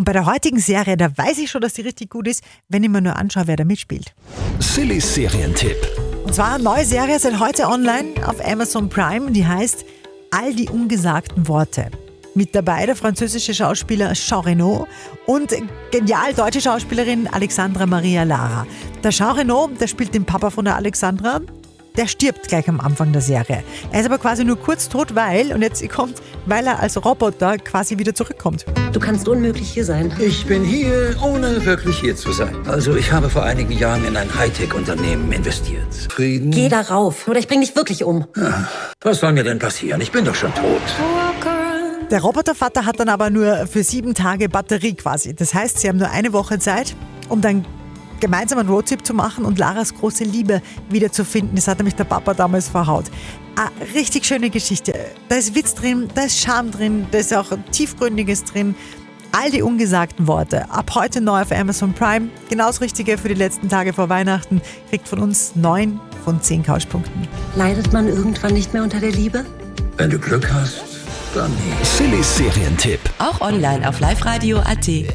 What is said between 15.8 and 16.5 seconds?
genial